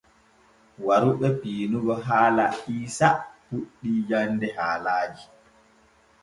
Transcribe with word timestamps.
Waru 0.85 1.09
ɓe 1.19 1.27
piinugo 1.41 1.93
haala 2.05 2.45
Iisa 2.73 3.07
puɗɗi 3.47 3.91
jande 4.09 4.47
haalaaji. 4.57 5.23